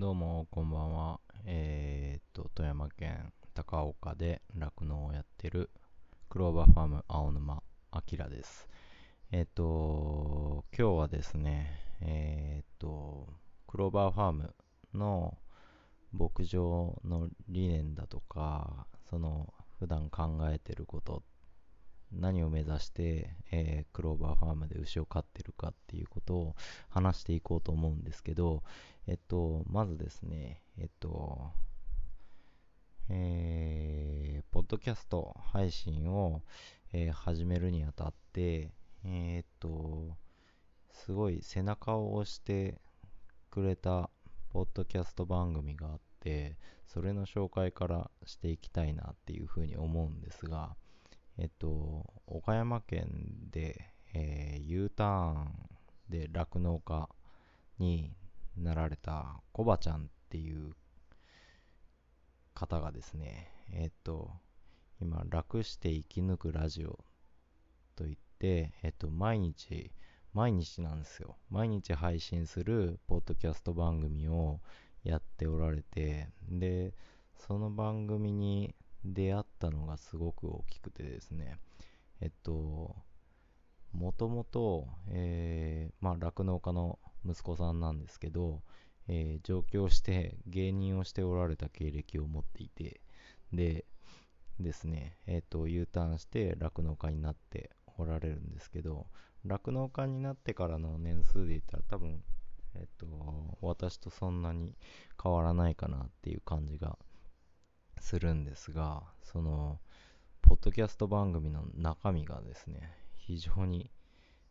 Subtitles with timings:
[0.00, 1.20] どうも、こんばんは。
[1.44, 5.68] えー、っと、富山県高岡で酪農をやってる
[6.30, 8.66] クローバーファーム青沼明です。
[9.30, 11.70] えー、っと、今日はですね、
[12.00, 13.28] えー、っと、
[13.66, 14.54] クローバーファーム
[14.94, 15.36] の
[16.14, 21.22] 牧場の理念だとか、その普段考えてること
[22.12, 26.56] 何を目指して、えー、クローバーファームで牛を飼ってるかっていうことを
[26.88, 28.62] 話していこうと思うんですけど、
[29.06, 31.50] えっと、まずですね、えっと、
[33.08, 36.42] えー、ポッドキャスト配信を、
[36.92, 38.70] えー、始めるにあたって、
[39.04, 40.16] えー、っと、
[40.92, 42.80] すごい背中を押して
[43.50, 44.10] くれた
[44.50, 46.56] ポッドキャスト番組があって、
[46.86, 50.76] それの紹介からしていきたいなっていうふうに思うんですが、
[51.38, 55.52] えっと、岡山県で、えー、U ターン
[56.08, 57.08] で酪農家
[57.78, 58.12] に
[58.56, 60.74] なられたコバちゃんっていう
[62.54, 64.30] 方がですね、えっと、
[65.00, 66.98] 今、楽して生き抜くラジオ
[67.96, 69.92] といって、えっと、毎日、
[70.34, 71.36] 毎日なんですよ。
[71.48, 74.60] 毎日配信するポッドキャスト番組を
[75.02, 76.94] やっておられて、で、
[77.36, 81.56] その番組に出会ったのがすごく大きくてですね、
[82.20, 82.96] えっと、
[83.92, 88.62] もともと、えー、まあ、酪農家の息子さんなんですけど、
[89.08, 93.00] えー、上京して芸人をしておられた経歴を持っていて、
[93.52, 93.84] で、
[94.60, 99.06] ですね、えっ、と、U ターンして酪農家になっておられるんですけど、
[99.44, 102.22] 酪農家になってからの年数で言ったら多分、
[102.74, 104.74] えっ、と、私とそんなに
[105.20, 106.98] 変わらないかなっていう感じが
[108.00, 109.78] するんですが、その、
[110.42, 113.90] ポッドキャスト番組の中身がですね、非常に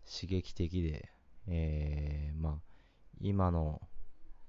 [0.05, 1.09] 刺激的で、
[1.47, 2.53] えー、まあ、
[3.19, 3.81] 今の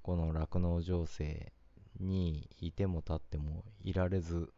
[0.02, 1.52] この酪農情勢
[1.98, 4.52] にいても立ってもいられず、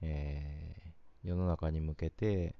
[0.00, 2.56] えー、世の中に向けて、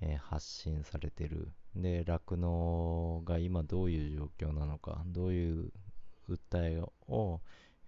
[0.00, 1.52] えー、発信されてる。
[1.74, 5.72] で、酪農が今どういう状況なのか、どういう
[6.28, 7.40] 訴えを、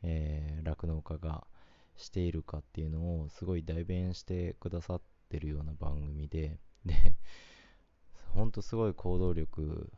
[0.02, 1.46] えー、酪農家が
[1.96, 7.16] しているかっていうのをすごい代弁してくださってるような番組で、で、
[8.32, 9.92] ほんとすごい行動力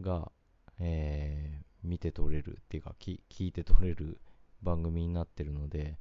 [0.00, 0.32] が、
[0.80, 4.20] えー、見て取れるっていうか聞いて取れる
[4.62, 5.98] 番組になってるので、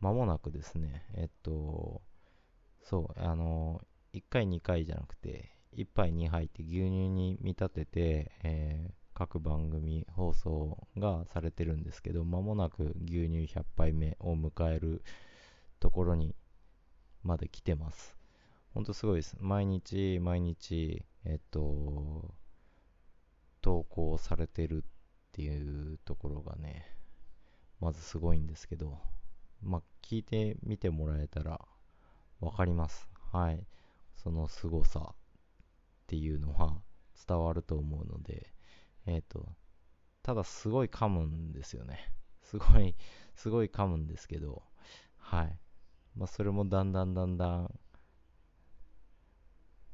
[0.00, 2.02] 間もなくですね、えっと、
[2.82, 3.80] そう、あの、
[4.12, 15.02] 1回2回じゃなくて、1杯2杯って牛乳に見立てて、えー各番組放送がされてるんですけど、間もなく牛乳100杯目を迎える
[15.80, 16.34] ところに
[17.22, 18.14] まで来てます。
[18.74, 19.34] ほんとすごいです。
[19.40, 22.34] 毎日毎日、えっと、
[23.62, 24.86] 投稿されてるっ
[25.32, 26.84] ていうところがね、
[27.80, 28.98] まずすごいんですけど、
[29.62, 31.58] まあ、聞いてみてもらえたら
[32.40, 33.08] わかります。
[33.32, 33.66] はい。
[34.14, 35.14] その凄さっ
[36.06, 36.82] ていうのは
[37.26, 38.52] 伝わると思うので、
[39.06, 39.48] えっ、ー、と、
[40.22, 42.12] ただすごい噛むんですよね。
[42.42, 42.94] すごい、
[43.34, 44.62] すごい噛むんですけど、
[45.16, 45.58] はい。
[46.16, 47.80] まあ、それもだんだんだんだん、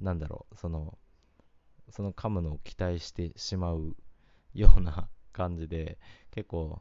[0.00, 0.98] なんだろう、その、
[1.90, 3.96] その噛むのを期待してしまう
[4.54, 5.98] ような 感じで、
[6.30, 6.80] 結構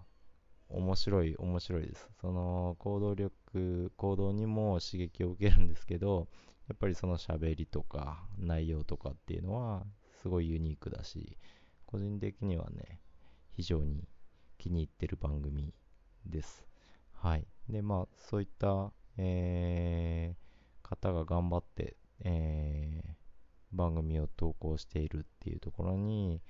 [0.69, 2.09] 面白い、面白いです。
[2.21, 6.29] その行動力、行動にも刺激を受けるんですけど、
[6.67, 9.85] やっぱりその喋りとか内容とかっていうのは
[10.21, 11.37] すごいユニークだし、
[11.91, 13.01] 個人的にはね、
[13.49, 14.07] 非常に
[14.57, 15.73] 気に入ってる番組
[16.25, 16.65] です。
[17.11, 17.45] はい。
[17.67, 23.13] で、まあ、そういった、えー、方が頑張って、えー、
[23.73, 26.41] 番組を投稿しているっていうところに、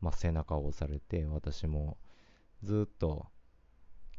[0.00, 1.96] まあ、背中を押されて、私も
[2.62, 3.28] ずっと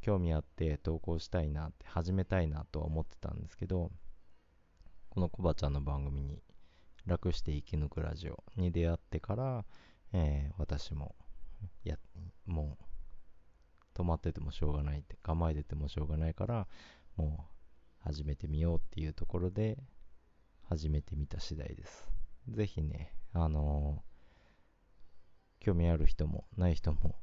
[0.02, 3.92] 興味あって投稿したいなって、始めたいなとは思ってたんですけど、
[5.12, 6.42] このコバちゃんの番組に、
[7.06, 9.66] 楽して生き抜くラジオに出会ってから、
[10.14, 11.16] えー、私も、
[11.84, 11.98] や、
[12.46, 16.68] もう、止まっててもしょうがないって、構えててもしょうがないから、
[17.16, 17.52] もう、
[18.00, 19.78] 始めてみようっていうところで、
[20.64, 22.10] 始めてみた次第です。
[22.50, 27.16] ぜひね、あのー、興味ある人もない人も、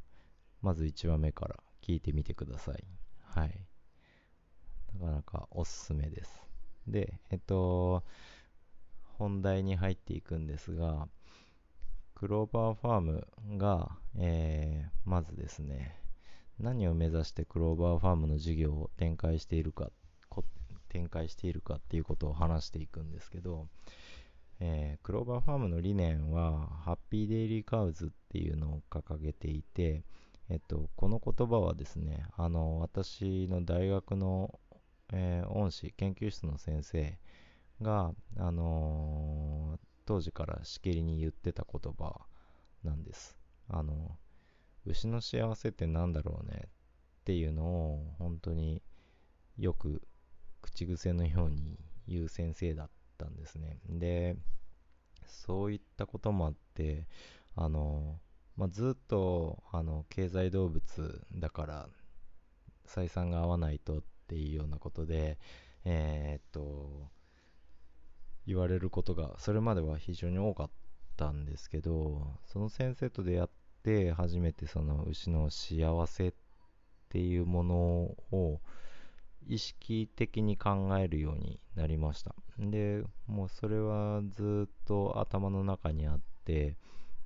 [0.60, 2.84] まず1話目から聞いてみてください。
[3.22, 3.66] はい。
[4.94, 6.44] なかなかおすすめです。
[6.86, 8.04] で、えっと、
[9.18, 11.08] 本題に入っていくんですが、
[12.18, 13.28] クローバーファーム
[13.58, 16.00] が、えー、まずですね、
[16.58, 19.92] 何を目指してクローバーファームの事業を展開しているか、
[20.88, 23.68] 展開しているかっていうことを話していくんですけど、
[24.58, 30.02] えー、クローバーファームの理念は、ハッピーデイリーカウズっていうのを掲げていて、
[30.48, 34.58] えっと、この言葉はですね、あの、私の大学の、
[35.12, 37.16] えー、恩師、研究室の先生
[37.80, 42.18] が、あのー、当時からしきりに言ってた言葉
[42.82, 43.36] なんです。
[43.68, 44.16] あの、
[44.86, 46.68] 牛の幸せって何だろうねっ
[47.24, 48.82] ていうのを本当に
[49.58, 50.00] よく
[50.62, 53.80] 口癖のように言う先生だったんですね。
[53.86, 54.38] で、
[55.26, 57.06] そういったこともあって、
[57.54, 58.18] あの、
[58.56, 61.88] まあ、ずっとあの経済動物だから
[62.86, 65.38] 採算が合わないとっていうようなことで、
[65.84, 67.10] えー、っと
[68.48, 70.70] 言われることがそれまでは非常に多かっ
[71.18, 73.48] たんですけどその先生と出会っ
[73.84, 76.32] て初めてその牛の幸せっ
[77.10, 77.76] ていうもの
[78.32, 78.60] を
[79.46, 82.34] 意識的に考えるようになりました。
[82.58, 86.76] でもうそれはずっと頭の中にあって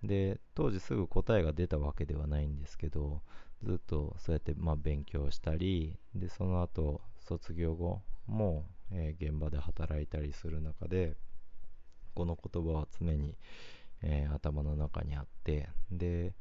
[0.03, 3.23] で当時すぐ答えが出たわけではないんですけど
[3.63, 11.17] ずっとそうやってまあ勉強したりでその後卒業後も、えー、現場で働いたりする中で
[12.15, 13.37] この言葉は常に、
[14.03, 16.35] えー、頭の中にあってで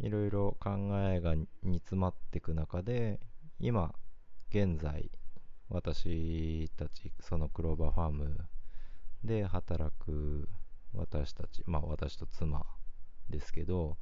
[0.00, 0.70] いろいろ考
[1.10, 1.48] えが煮
[1.78, 3.20] 詰まっていく中で
[3.60, 3.94] 今
[4.50, 5.10] 現在
[5.68, 8.38] 私たちそのクローバーファーム
[9.24, 10.48] で働く
[10.94, 12.64] 私たち、まあ私と妻
[13.28, 13.98] ですけど、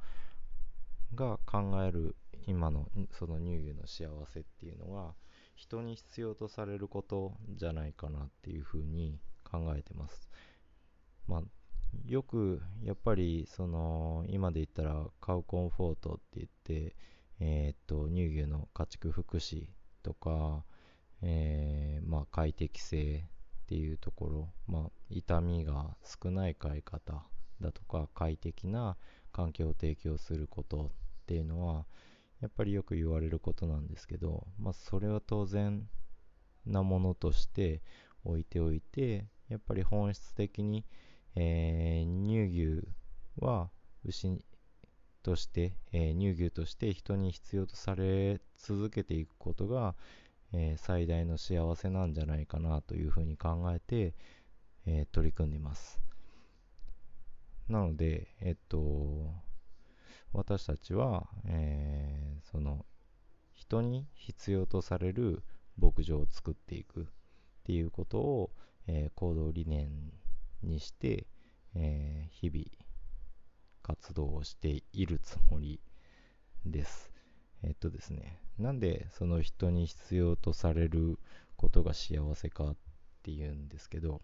[1.15, 5.13] が考える今のその乳牛の幸せっていうのは
[5.57, 10.29] 人に必要とされることじゃないかなっていうふうに考えてます。
[11.27, 11.41] まあ、
[12.05, 16.95] よくやっぱりその今で言ったらカウコンフォートって言って、
[17.39, 19.65] えー、っと乳牛の家畜福祉
[20.03, 20.63] とか、
[21.23, 23.27] えー、まあ、快適性
[23.63, 27.23] っていうところ、まあ、痛みが少ない飼い方
[27.59, 28.95] だとか快適な
[29.31, 30.89] 環境を提供することっ
[31.25, 31.85] ていうのは
[32.41, 35.87] やっぱりよく言われることなんですけど、まあ、それは当然
[36.65, 37.81] なものとして
[38.23, 40.85] 置いておいてやっぱり本質的に、
[41.35, 42.87] えー、乳牛
[43.39, 43.69] は
[44.05, 44.43] 牛
[45.23, 49.95] として、えー、乳牛として人に必要とされ続けていくことが、
[50.53, 54.13] えー、最大の幸せなんじゃないかなというふうに考えて、
[54.85, 55.99] えー、取り組んでいます。
[57.67, 59.33] なので、えっと、
[60.33, 62.85] 私たちは、えー、その
[63.53, 65.43] 人に必要とされる
[65.79, 67.05] 牧場を作っていくっ
[67.63, 68.51] ていうことを、
[68.87, 69.89] えー、行動理念
[70.63, 71.27] にして、
[71.75, 72.65] えー、日々
[73.81, 75.79] 活動をしているつもり
[76.65, 77.11] です。
[77.63, 81.17] えっとですね、なんでその人に必要とされる
[81.55, 82.75] ことが幸せかっ
[83.23, 84.21] ていうんですけど、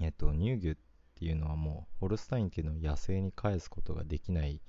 [0.00, 0.76] えっと、乳牛っ
[1.14, 4.60] ていうのはもう、ホルスタインっていうのを野生に返すことができない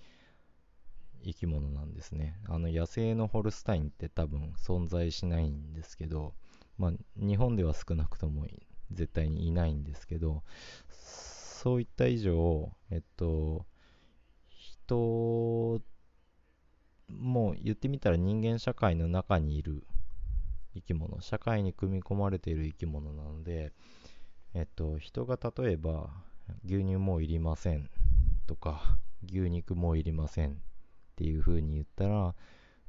[1.23, 2.39] 生き物なんですね。
[2.47, 6.33] あの野生のホルスタインって多分存在しないんですけど、
[6.77, 8.47] まあ、日本では少なくとも
[8.91, 10.43] 絶対にいないんですけど、
[10.89, 13.65] そういった以上、えっと、
[14.49, 15.81] 人
[17.09, 19.85] もう言ってみたら人間社会の中にいる
[20.73, 23.71] 生き物社会に組み込まれている生き物なので
[24.53, 26.09] えっと人が例えば
[26.65, 27.89] 牛乳もういりません
[28.47, 30.57] とか牛肉もういりません
[31.13, 32.33] っていう風に言ったら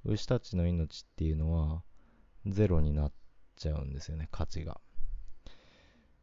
[0.05, 1.83] 牛たちの命っていうのは
[2.47, 3.13] ゼロになっ
[3.57, 4.81] ちゃうんですよね価値が。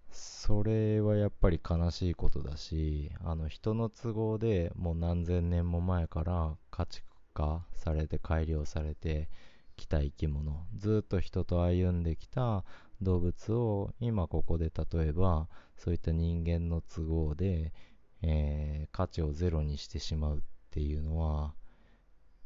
[0.10, 9.30] それはやっぱり悲しいことだしあの人の都合でもう何千年も前から家畜化されて改良されて
[9.78, 12.66] きた生き物ずっと人と歩んできた
[13.02, 15.48] 動物を今ここで例えば
[15.78, 17.74] そういった人間の都合で、
[18.22, 21.54] えー、価値をゼロにしてしまうっていうのは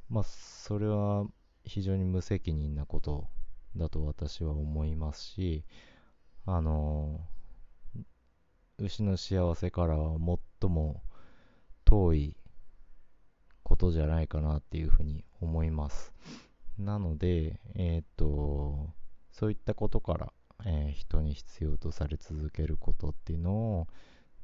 [0.09, 1.25] まあそれは
[1.63, 3.27] 非常に無責任なこと
[3.75, 5.65] だと私は思いますし
[6.45, 7.19] あの
[8.77, 10.17] 牛の幸せからは
[10.61, 11.01] 最も
[11.85, 12.37] 遠い
[13.63, 16.13] ことじゃないかなっていうふうに思います。
[16.77, 18.93] なので、えっ、と、
[19.31, 20.33] そういったことから、
[20.65, 23.87] えー、人に必要とされ続けることっていうのを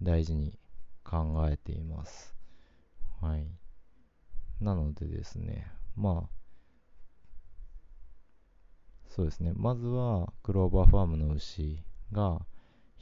[0.01, 0.57] 大事に
[1.03, 2.33] 考えています。
[3.19, 3.60] はい。
[4.61, 6.29] なのでですね、まあ、
[9.09, 12.39] そうですね、まずはクローバーファームの牛が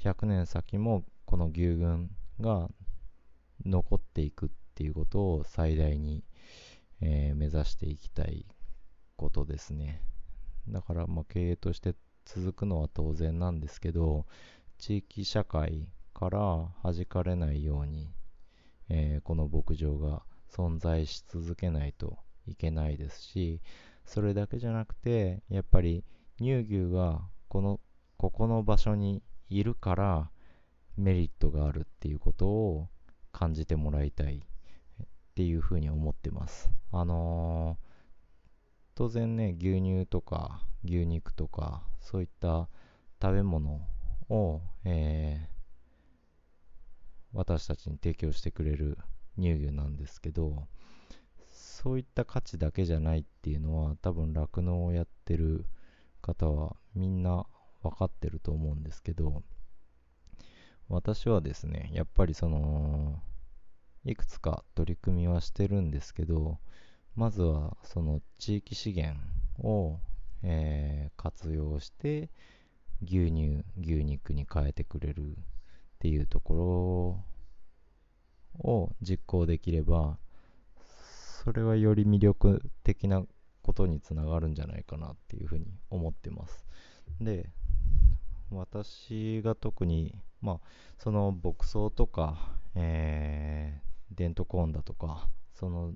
[0.02, 2.70] 100年先もこの牛群が
[3.66, 6.24] 残っていくっていうことを最大に、
[7.02, 8.46] えー、目指していきたい
[9.18, 10.02] ことですね。
[10.70, 11.94] だから、まあ、経営として
[12.26, 14.26] 続くのは当然なんですけど、
[14.78, 16.40] 地域社会から
[16.84, 18.14] 弾かれないように、
[18.88, 20.24] えー、この牧場が
[20.56, 23.62] 存在し続けないといけないですし
[24.06, 26.04] それだけじゃなくてやっぱり
[26.40, 27.80] 乳牛がこの
[28.18, 30.30] ここの場所にいるから
[30.98, 32.90] メリットがあるっていうことを
[33.32, 36.70] 感じてもらいたいっていうふうに思ってます。
[36.92, 37.86] あのー、
[38.96, 42.68] 当然ね、牛乳とか牛肉とかそういった
[43.22, 43.80] 食べ物
[44.30, 48.98] を、えー、私たちに提供してくれる
[49.40, 50.68] 乳牛なんですけど、
[51.50, 55.66] そういった価値だけじゃないっていうのは多分酪農をやってる
[56.22, 57.46] 方はみんな
[57.82, 59.44] 分かってると思うんですけど
[60.90, 63.22] 私はですねやっぱりその
[64.04, 66.58] いくつか取り組みはしてるんですけど
[67.16, 69.18] まずはその地域資源
[69.60, 70.00] を、
[70.44, 72.30] えー、活用して
[73.02, 75.34] 牛乳牛肉に変えてくれるっ
[76.00, 77.24] ていうところ
[78.58, 80.18] を実行できれば
[81.44, 83.24] それはより魅力的な
[83.62, 86.66] ことにつながるんじゃないかなっていうふうに思ってます。
[87.22, 87.50] で
[88.52, 90.60] 私が特にまあ
[90.98, 95.94] その牧草とか、えー、デントコーンだとかその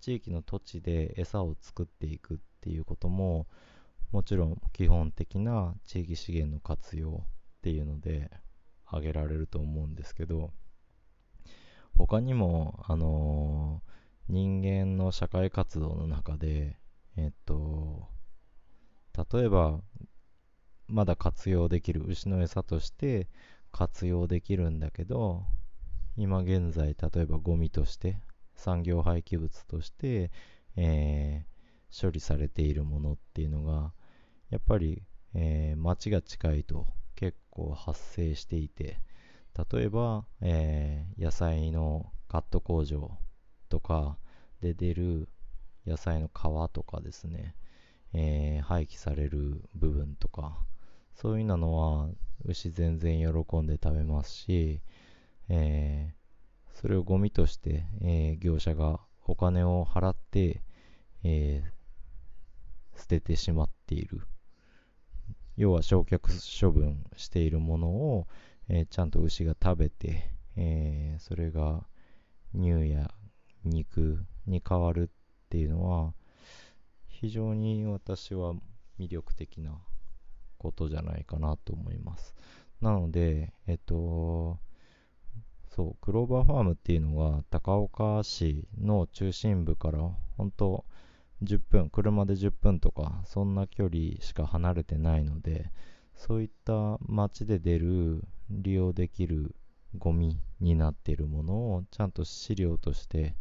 [0.00, 3.46] 地域の土地で餌を作っていくっていうことも
[4.12, 8.30] もちろん基本的な地域資源の活用っていうので
[8.86, 10.50] 挙げられると思うんですけど
[12.06, 16.78] 他にも、あのー、人間の社会活動の中で、
[17.18, 18.08] えっと、
[19.30, 19.80] 例えば
[20.88, 23.28] まだ活用できる牛の餌として
[23.70, 25.44] 活用できるんだけど
[26.16, 28.22] 今現在例えばゴミとして
[28.54, 30.30] 産業廃棄物として、
[30.76, 33.92] えー、処理されているものっていうのが
[34.48, 35.02] やっぱり、
[35.34, 39.00] えー、町が近いと結構発生していて
[39.56, 43.18] 例えば、えー、野菜のカット工場
[43.68, 44.16] とか
[44.60, 45.28] で出る
[45.86, 47.54] 野菜の皮とかですね、
[48.12, 50.58] えー、廃棄される部分とか
[51.14, 52.08] そういうのは
[52.44, 54.80] 牛全然喜んで食べますし、
[55.48, 60.62] えー、それをゴミとして、えー、業者がお金を払って、
[61.22, 61.62] え
[62.96, 64.22] 捨ててしまっている。
[65.56, 68.26] 要は焼却処分しているものを、
[68.72, 71.84] えちゃんと牛が食べて、えそれが
[72.54, 73.10] 乳や
[73.64, 76.14] 肉に変わるっていうのは
[77.08, 78.54] 非常に私は
[78.98, 79.76] 魅力的な
[80.56, 82.34] ことじゃないかなと思います。
[82.80, 84.58] なので、えっと、
[85.74, 89.98] そう、クローバーファームっていうのが高岡市の中心部から
[90.36, 90.84] 本当
[91.42, 95.72] 10分、車で10分とか、そんな距離しか離れてないので、
[96.20, 99.54] そういった街で出る利用できる
[99.96, 103.34] ゴミになっているものをちゃんと飼料として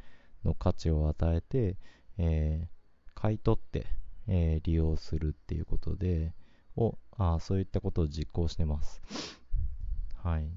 [0.45, 1.77] の価値を与えて、
[2.17, 3.85] えー、買い取って、
[4.27, 6.33] えー、利用するっていうことで、
[6.77, 9.01] をあそういったことを実行してます。
[10.23, 10.49] はい。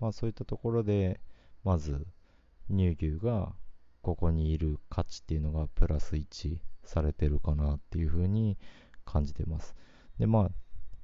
[0.00, 1.20] まあそういったところで、
[1.62, 2.06] まず
[2.70, 3.52] 乳牛が
[4.00, 8.56] ここにいる価値っていうのがプラス1されてるかなっていうふうに
[9.04, 9.74] 感じてます。
[10.18, 10.50] で、まあ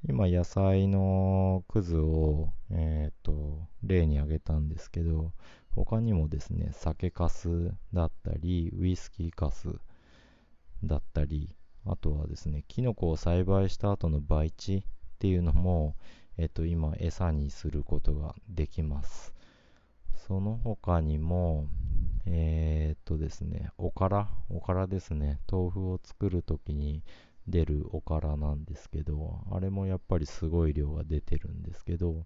[0.06, 5.32] 今野菜のくずを、えっ、ー、と、例に挙げたんですけど、
[5.70, 9.68] 他にもですね、酒かすだったり、ウイスキーかす
[10.84, 11.49] だったり、
[11.87, 14.82] あとはですね、キノコを栽培した後の培地っ
[15.20, 15.96] ていうのも、
[16.37, 19.32] えっと、今、餌にすることができます。
[20.26, 21.66] その他にも、
[22.26, 27.02] えー、っとですね、おから、おからですね、豆腐を作るときに
[27.47, 32.25] 出るおからなんですけど、あれもやっぱりすごい量が出てるんですけど、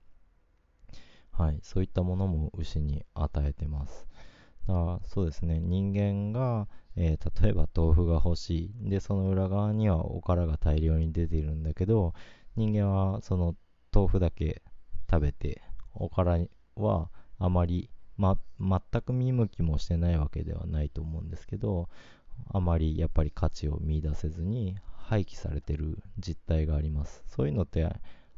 [1.32, 4.06] はい、そういったものも牛に与えてます。
[4.66, 8.90] だからそうですね、人間が、えー、例えば豆腐が欲しい。
[8.90, 12.12] で、その裏側にはおからが大量に出ているんだけど、
[12.56, 13.54] 人間はその
[13.92, 14.62] 豆腐だけ
[15.10, 15.62] 食べて、
[15.94, 16.38] おから
[16.76, 21.88] はあまり、ま、全く見向きもしてないわけではないと思うんですけど、
[22.52, 24.76] あまりやっぱり価値を見出せずに
[25.08, 27.24] 廃棄されてる実態があります。
[27.26, 27.88] そういうのって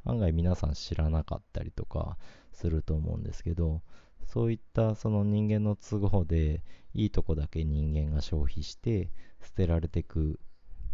[0.05, 2.17] 案外皆さん知らなかったりとか
[2.53, 3.83] すると思うんですけど、
[4.25, 6.62] そういったその人間の都合で
[6.95, 9.11] いいとこだけ人間が消費して
[9.43, 10.39] 捨てられていく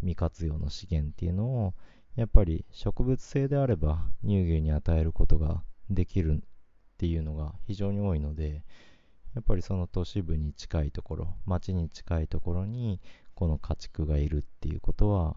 [0.01, 1.75] 未活用の資源っていうのを
[2.15, 6.47] やっぱり植物性であれば乳牛に与えることができるっ
[6.97, 8.65] ていうのが非常に多いので
[9.35, 13.03] やっぱりその都市部に近いところ町に近いところに
[13.35, 15.37] この家畜がいるっていうことは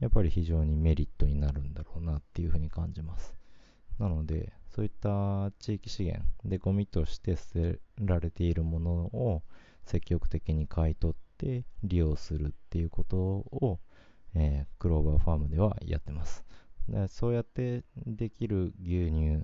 [0.00, 3.34] やっぱり非常にメリットになるんだろうなっていうふうに感じます。
[3.98, 9.42] なのでそういった地域資源でゴミとして捨てられているものを
[9.84, 13.78] 積極的に買い取って利用するっていうことを、
[14.34, 16.44] えー、クローバーファームではやってます。
[16.88, 19.38] でそうやってできる牛乳っ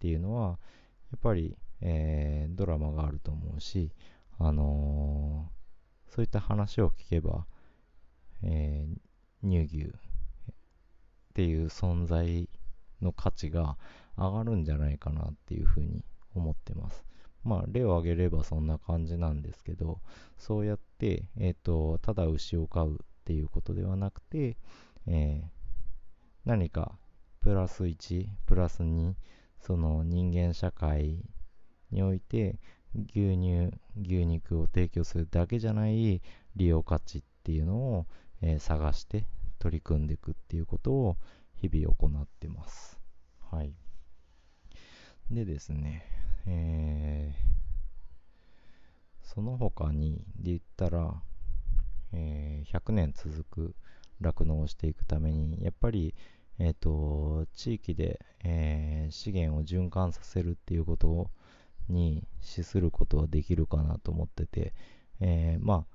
[0.00, 0.58] ていうのは
[1.12, 3.92] やっぱり、えー、ドラマがあると思うし、
[4.38, 7.46] あのー、そういった話を聞けば、
[8.42, 8.86] え
[9.42, 9.90] 乳牛っ
[11.34, 12.48] ていう存在
[13.00, 13.76] の価値が
[14.16, 17.04] 上がるんじゃないかなっていうふうに思ってます。
[17.44, 20.00] まあ、例を挙げればそんな感じなんですけど、
[20.38, 24.56] そうやって、えっ、ー、と、ただ牛を飼うっていうことではなくて、
[25.06, 25.48] えー、
[26.44, 26.96] 何か
[27.40, 29.14] プラス1、プラス2、
[29.60, 31.24] その人間社会
[31.90, 32.58] において
[32.94, 36.20] 牛乳、牛肉を提供するだけじゃない
[36.56, 38.06] 利用価値っていうのを、
[38.42, 39.24] えー、探して
[39.58, 41.16] 取り組んでいくっていうことを
[41.54, 42.98] 日々行ってます。
[43.50, 43.72] はい。
[45.30, 46.04] でですね、
[46.46, 51.14] えー、その他にで言ったら、
[52.12, 53.74] えー、100年続く
[54.20, 56.14] 酪農をしていくために、やっぱり、
[56.58, 61.30] えーと、地域で、えー、資源を循環させるっていうこと
[61.88, 64.74] に資することはできるかなと思ってて、
[65.20, 65.86] えー、まあ、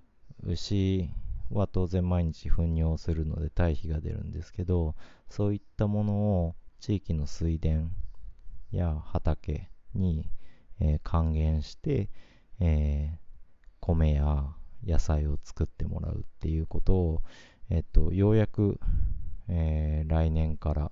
[0.43, 1.09] 牛
[1.49, 4.95] は当然毎日糞尿するので堆肥が出るんですけど、
[5.29, 6.13] そういったもの
[6.45, 7.69] を地域の水田
[8.71, 10.29] や畑に、
[10.79, 12.09] えー、還元して、
[12.59, 13.17] えー、
[13.79, 14.45] 米や
[14.85, 17.23] 野菜を作ってもらうっていうことを、
[17.69, 18.79] えっと、ようやく、
[19.47, 20.91] えー、来年から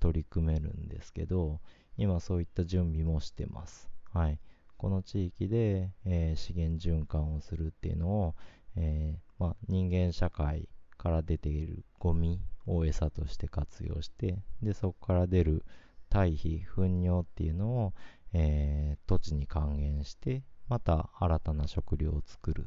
[0.00, 1.60] 取り組めるんですけど、
[1.96, 3.90] 今そういった準備もしてます。
[4.12, 4.38] はい。
[4.76, 8.34] この地域で、えー、資源循環をするっていうのを、
[8.76, 15.64] えー、まあ、人間社会から出ているゴミを餌として活用してでそこから出る
[16.08, 17.92] 堆肥糞尿っていうのを、
[18.32, 22.66] えー、土地に還元してまた新たな食料を作る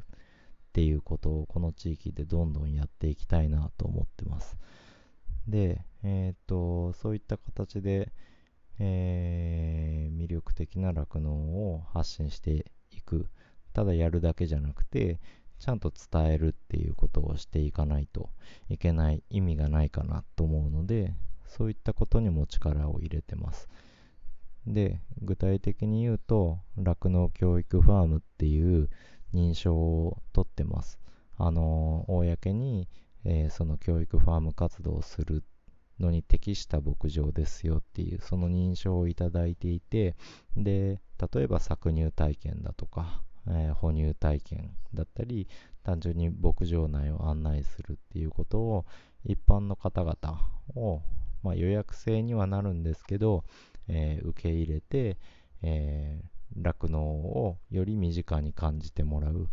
[0.72, 4.58] ていうことをこの地域でどんどんやっていきたいなと思ってます。
[5.48, 8.12] で、えーと、そういった形で、
[8.78, 13.26] えー、魅力的な酪農を発信していく。
[13.72, 15.20] ただやるだけじゃなくて
[15.58, 18.30] ちゃんと伝えるっていうことをしていかないと
[18.68, 21.14] いけない意味がないかなと思うので
[21.46, 23.68] そういったことにも力を入れてます。
[24.66, 28.90] で具体的に言うと酪農教育ファームっていう
[29.32, 30.98] 認証を取ってます。
[31.36, 32.88] あの公に、
[33.24, 35.44] えー、その教育ファーム活動をする
[36.00, 40.16] のに適した牧場ですよっていうその認証をいただいていて
[40.56, 41.00] で
[41.32, 43.22] 例えば搾乳体験だとか、
[43.80, 45.48] 哺乳体験だったり
[45.82, 48.84] 単純に牧場内を案内するっていうことを
[49.24, 50.16] 一般の方々
[50.74, 51.02] を、
[51.42, 53.44] まあ、予約制にはなるんですけど、
[53.88, 55.18] えー、受け入れて
[56.56, 59.48] 酪農、をより身近に感じてもらう、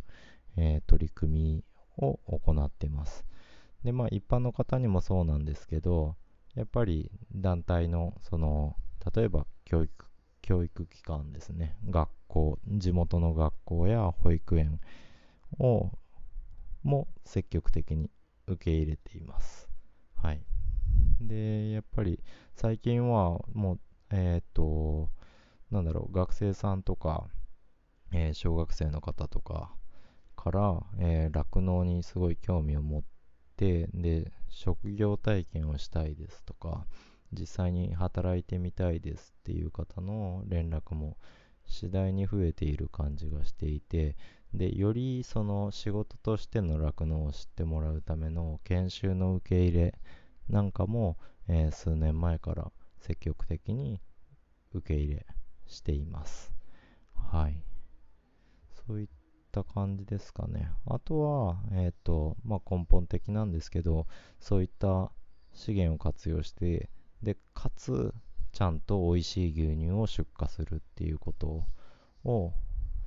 [0.58, 1.64] えー、取り組み
[1.98, 3.26] を行ってます。
[3.84, 6.16] でまあ一般の方にもそうなんですけど
[6.56, 8.76] やっぱり団体のその
[9.14, 10.06] 例えば教育
[10.44, 11.76] 教育機関ですね。
[11.90, 14.80] 学校地元の学校や保育園
[15.58, 15.90] を
[16.84, 18.12] も積極的に
[18.46, 19.70] 受け入れています。
[20.16, 20.44] はい。
[21.22, 22.22] でやっぱり
[22.56, 23.80] 最近はもう
[24.12, 25.10] えっ、ー、と
[25.72, 27.26] なんだろう学生さんとか、
[28.12, 29.74] えー、小学生の方とか
[30.36, 30.60] から
[31.32, 33.04] 酪農、えー、にすごい興味を持っ
[33.56, 36.86] てで職業体験をしたいですとか
[37.34, 41.18] 実際に働いてみたいですっていう方の連絡も
[41.66, 44.16] 次第に増えている感じがしていて
[44.54, 49.96] でよりその仕事としての酪農を知ってもらうための研修の受け入れ
[50.50, 51.18] なんかも、
[51.48, 54.00] えー、数年前から積極的に
[54.74, 55.26] 受け入れ
[55.66, 56.54] しています。
[57.16, 57.64] はい。
[58.88, 59.08] そういっ
[59.52, 60.70] た感じですかね。
[60.86, 64.08] あとはえっ、ー、とまあ根本的なんですけど
[64.40, 65.12] そういった
[65.54, 66.90] 資源を活用して
[67.24, 68.14] でかつ
[68.52, 71.66] ちゃんと美味しい牛乳を出荷するっていうこと
[72.24, 72.54] を、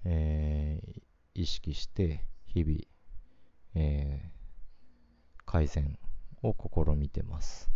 [0.04, 1.02] えー、
[1.34, 2.78] 意識して日々、
[3.74, 5.98] えー、改善
[6.42, 7.70] を試みてます。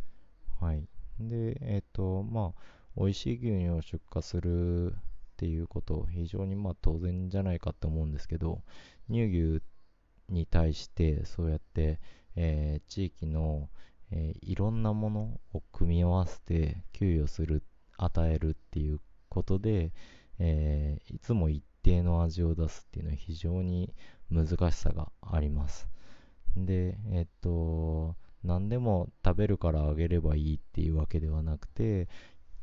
[0.61, 0.89] はい。
[1.21, 2.63] で、えっ、ー、と、まあ、
[2.97, 4.97] 美味しい牛乳を出荷するっ
[5.37, 8.63] ていうこと非常にまあ当然じゃないかと思うんですけど
[9.09, 9.63] 乳牛
[10.29, 11.99] に対してそうやって、
[12.37, 13.69] えー、地域の、
[14.13, 17.63] えー、いろんなものを組み合わせて給与する
[17.97, 19.93] 与えるっていうことで、
[20.39, 23.95] えー、いつも一定の味を出すっていうのは非常に
[24.31, 25.89] 難しさがあります。
[26.57, 32.09] でえっと何でも食べるからあげればいいっていうわけではなくて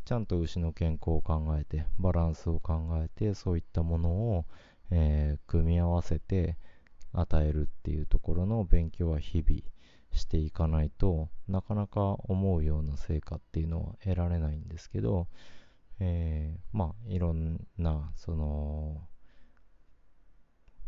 [0.05, 4.45] ちゃんと牛の健康を考えてバランスを考えてそういったものを、
[4.91, 6.57] えー、組み合わせて
[7.13, 9.62] 与えるっていうところの勉強は日々
[10.17, 15.27] していかないとなかなか思うような成果っていうのは得られないんですけど、
[15.99, 19.08] えー、まあいろんなその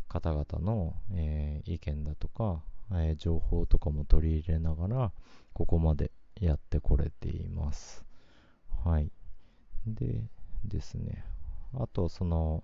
[0.08, 5.12] 方々の、えー、意見だとか、えー、情報とかも取り入れながら
[5.54, 8.06] ここまでやってこれています。
[8.84, 9.12] はい。
[9.86, 10.24] で
[10.66, 11.24] ですね。
[11.74, 12.64] あとその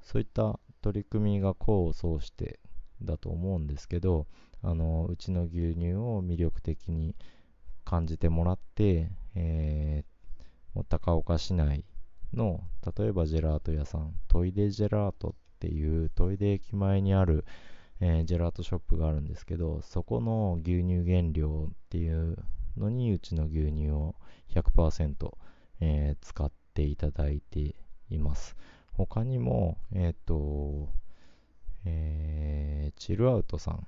[0.00, 2.60] そういった取り組みが功を奏して
[3.02, 4.26] だと思うんですけど
[4.62, 7.14] あのうちの牛乳を魅力的に
[7.84, 11.84] 感じてもらって、えー、高岡市内
[12.34, 12.62] の
[12.96, 17.44] 例えばジェラート屋さんトイデジェラートっていうトイデ駅前にある、
[18.00, 22.36] えー、ジェラートショップがあるんですけどそこの牛乳原料っていう
[22.76, 24.14] のにうちの牛乳を
[24.54, 25.30] 100%、
[25.80, 27.74] えー、使っていただいて
[28.10, 28.56] います。
[28.92, 30.88] 他にもえっ、と
[31.84, 33.86] えー、チルアウトさん、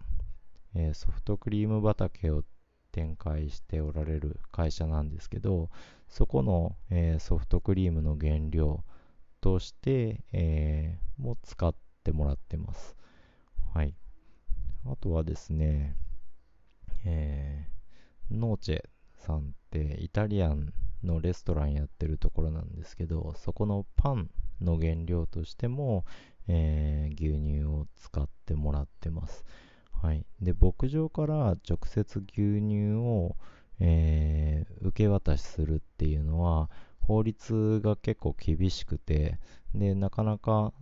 [0.75, 2.45] えー、ソフトクリーム畑を
[2.93, 5.71] 展開しておられる会社なんですけど、
[6.09, 8.85] そこの、えー、ソフトクリームの原料
[9.41, 12.97] として、えー、も使ってもらってます。
[13.75, 13.95] はい。
[14.87, 15.97] あとはですね、
[17.05, 18.83] えー、ノーチェ
[19.17, 24.31] さんってイタリアンのレストランやってるところなんですけど、そこのパン
[24.61, 26.05] の原料としても、
[26.49, 29.45] えー、牛乳を使ってもらってます。
[30.03, 30.27] はい。
[30.41, 33.37] で、牧場から直接牛乳を、
[33.79, 36.69] えー、受け渡しするっていうのは、
[37.01, 39.39] 法律が結構厳しくて、
[39.75, 40.73] で、なかなか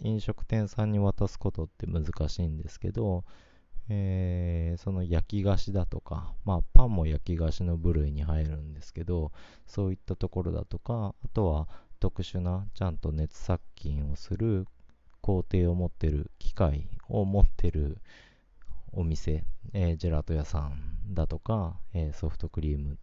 [0.00, 3.24] 飲食店さんに渡すことって難しいんですけど、
[3.88, 9.32] えー、その焼き菓子だとか、まあ、パンも焼き菓子の部類に入るんですけど、
[9.66, 14.66] そういったところだとか、あとは特殊なちゃんと熱殺菌をする
[15.20, 17.98] 工程を持ってる機械を持ってる
[18.96, 22.98] お店、えー、ジェラート屋さんだとか、えー、ソフトクリーム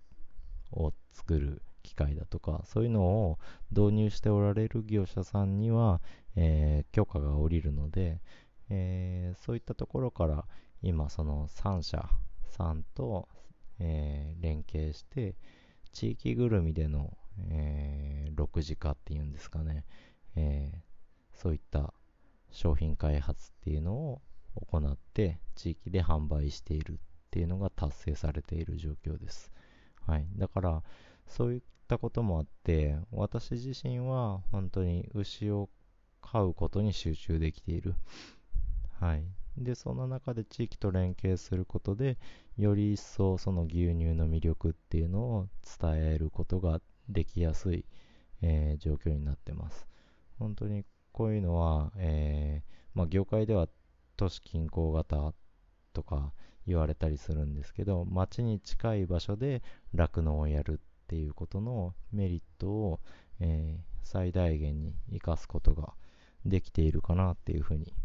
[0.71, 3.39] を作る機械だとかそういうのを
[3.71, 6.01] 導入しておられる業者さんには、
[6.35, 8.21] えー、許可が下りるので、
[8.69, 10.45] え、そういったところから
[10.81, 12.09] 今その3社
[12.47, 13.27] さんと、
[13.79, 15.35] え、連携して
[15.91, 17.17] 地域ぐるみでの、
[17.49, 19.83] えー、6次化っていうんですかね、
[20.35, 20.71] え
[21.33, 21.93] そういった
[22.51, 24.21] 商品開発っていうのを
[24.55, 26.95] 行って地域で販売しているっ
[27.31, 29.51] ていうのが達成されている状況です。
[30.05, 30.83] はい、だから
[31.27, 35.69] そういったこともあって私自身は本当に牛を
[36.21, 37.95] 飼うことに集中できている。
[38.99, 39.23] はい、
[39.57, 42.17] でその中で地域と連携することで
[42.57, 45.47] より一層その牛乳の魅力っていうのを
[45.79, 47.85] 伝えることができやすい、
[48.41, 49.87] えー、状況になってます。
[50.37, 53.67] 本当にこういうのは、えー、まあ、業界では
[54.21, 55.33] 都市近郊型
[55.93, 56.31] とか
[56.67, 59.63] 言われたりするんですけど街に近い場所で
[59.95, 62.99] 酪農をやるっていうことのメリットを、
[63.39, 65.93] えー、最大限に生かすことが
[66.45, 67.95] できているかなっていうふうに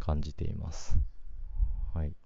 [0.00, 0.98] 感じています。
[1.94, 2.16] はい。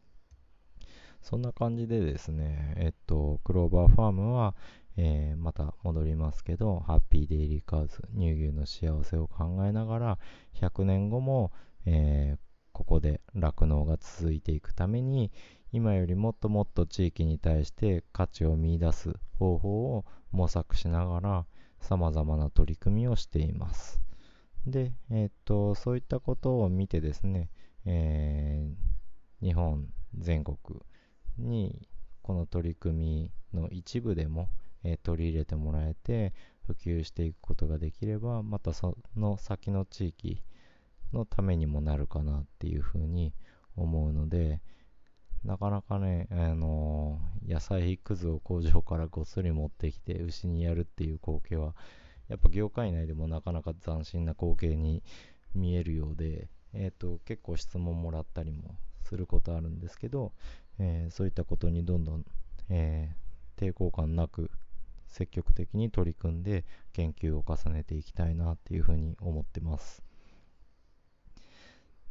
[1.20, 4.54] そんな感じでですねえっとクローバーファームは、
[4.96, 10.18] えー、また戻りますけどハッピーデイリーカーズ乳牛の幸せを考えながら
[10.58, 11.52] 100年後も、
[11.84, 12.45] えー、
[12.76, 15.32] ここで酪農が続いていくために
[15.72, 21.46] 今よりもっともっと地域に対して価値を見いだす方法を模索しながら
[21.80, 24.02] 様々な取り組みをしています。
[24.66, 27.48] で、えー、っと、そういったことを見てですね、
[27.86, 30.58] えー、日本全国
[31.38, 31.88] に
[32.20, 34.50] この取り組みの一部でも、
[34.84, 36.34] えー、取り入れてもらえて
[36.66, 40.42] 普及していくことができればまたその先の地域
[41.16, 43.32] のためにもなるかなっていうふうに
[43.76, 44.60] 思うので、
[45.44, 51.74] なかなかね、あのー、野菜くずを工場からごっそり持ってきて牛にやるっていう光景は、
[52.28, 55.02] やっぱ業界内でもなかなか斬新な光景に
[55.54, 60.32] 見えるようで、えーと、結構質問もらったりもすることあるんですけど、
[60.78, 62.24] えー、そういったことにどんどん、
[62.68, 64.50] えー、抵抗感なく
[65.06, 70.05] 積極的に取り組んで研究を重ねていきたいなっていうふうに思ってます。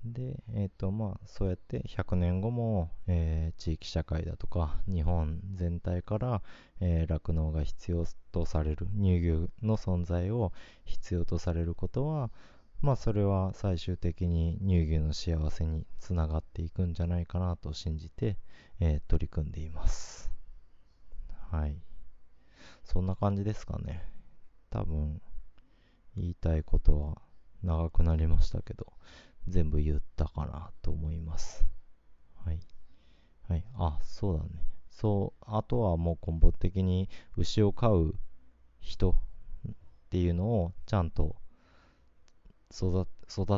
[0.05, 6.41] で、えっ、ー、と、まあ、そうやって100年後も、えー、地域社会だとか、日本全体から、
[6.79, 10.51] え酪、農が必要とされる、乳牛の存在を
[10.83, 12.29] 必要とされることは、
[12.81, 18.37] まあ、それは最終的に乳牛の幸せにつながっていくんじゃないかなと信じて、
[18.79, 20.31] えー、取り組んでいます。
[21.49, 21.77] はい。
[22.83, 24.07] そんな感じですかね。
[24.69, 25.21] 多分、
[26.15, 27.21] 言いたいことは
[27.63, 28.93] 長くなりましたけど、
[29.47, 31.65] 全部言ったかなと思います。
[32.45, 32.59] はい。
[33.47, 33.63] はい。
[33.75, 34.49] あ、そうだね。
[34.89, 38.15] そう、あとはもう根本的に牛を飼う
[38.79, 39.73] 人っ
[40.09, 41.35] ていうのをちゃんと
[42.71, 43.05] 育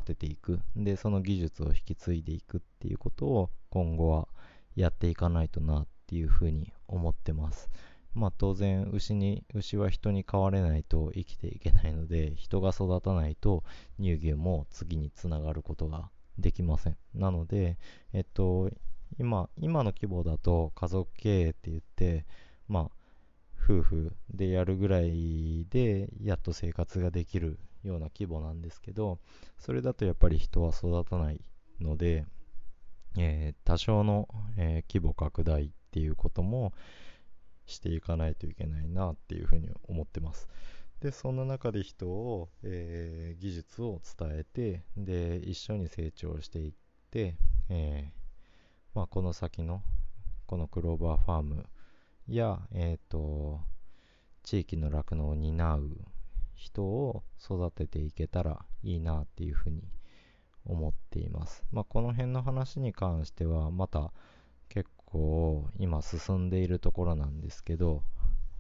[0.04, 0.60] てていく。
[0.76, 4.28] で、その技術を引き継いでいくっていうことを今後は
[4.76, 7.70] やっていかないとなっていうふうに思ってます。
[8.14, 13.64] まあ当然牛に、牛は人に飼われないと生きていけないので、 人が育たないと
[14.00, 16.98] 乳牛も次につながることができません。
[17.14, 17.78] なので、
[18.14, 18.70] えっと、
[19.20, 22.26] 今、今の規模だと家族経営って言って、
[22.68, 22.92] まあ、
[23.64, 29.20] 夫婦でやるぐらいでやっと生活ができるような規模なんですけど、
[29.58, 31.42] それだとやっぱり人は育たない
[31.80, 32.26] ので、
[33.18, 36.74] えー、多少の、えー、規模拡大っていうことも
[37.68, 40.48] していかないといけないなっていうふうに思ってます。
[41.02, 46.74] で、そんな中で人を、えー、技術を伝えて、で、一緒に成長していっ
[47.12, 47.38] て、
[47.70, 48.12] え
[48.96, 49.84] まあ、この先の
[50.48, 51.66] このクローバーファーム
[52.28, 53.60] や、えーと、
[54.44, 55.98] 地域の酪農を担う
[56.56, 59.84] 人を育てていけたらいいなっていうふうに
[60.66, 61.64] 思っています。
[61.72, 64.12] まあ、この辺の話に関してはまた
[65.08, 68.04] 構今進んでいるところなんですけど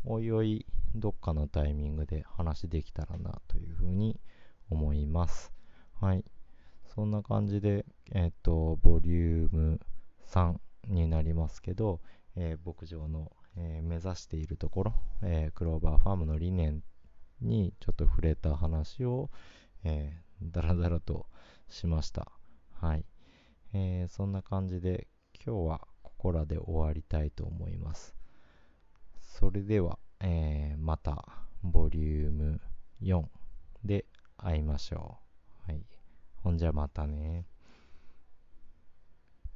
[0.05, 4.19] おいおいどっかのタイミングで話できたらなというふうに
[4.69, 5.53] 思います。
[5.99, 6.23] はい。
[6.85, 9.79] そんな感じで、えっ、ー、と、ボリューム
[10.27, 10.55] 3
[10.87, 12.01] になりますけど、
[12.35, 16.83] えー、牧場の、えー、目指しているところ、えクローバーファームの理念
[17.41, 19.29] にちょっと触れた話を、
[19.83, 21.27] えー、だらだらと
[21.67, 22.31] しました。
[22.71, 23.05] はい。
[23.73, 25.07] え、そんな感じで
[25.45, 28.15] 今日はこらで終わりたいと思います。
[29.21, 31.25] それでは、えー、また
[31.63, 32.61] ボリューム
[33.01, 33.23] 4
[33.83, 34.05] で
[34.37, 35.17] 会いましょ
[35.67, 35.71] う。
[35.71, 35.83] はい。
[36.37, 37.45] ほんじゃまたね。